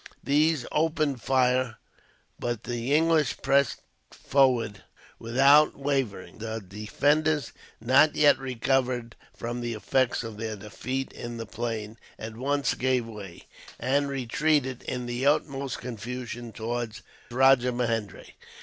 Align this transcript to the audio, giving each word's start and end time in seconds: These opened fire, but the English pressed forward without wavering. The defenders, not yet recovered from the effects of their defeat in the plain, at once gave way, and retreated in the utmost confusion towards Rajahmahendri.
These 0.23 0.65
opened 0.71 1.21
fire, 1.21 1.77
but 2.39 2.63
the 2.63 2.91
English 2.91 3.37
pressed 3.43 3.81
forward 4.09 4.81
without 5.19 5.77
wavering. 5.77 6.39
The 6.39 6.59
defenders, 6.59 7.51
not 7.79 8.15
yet 8.15 8.39
recovered 8.39 9.15
from 9.35 9.61
the 9.61 9.75
effects 9.75 10.23
of 10.23 10.37
their 10.37 10.55
defeat 10.55 11.13
in 11.13 11.37
the 11.37 11.45
plain, 11.45 11.99
at 12.17 12.35
once 12.35 12.73
gave 12.73 13.05
way, 13.05 13.43
and 13.79 14.09
retreated 14.09 14.81
in 14.81 15.05
the 15.05 15.27
utmost 15.27 15.77
confusion 15.77 16.51
towards 16.51 17.03
Rajahmahendri. 17.29 18.31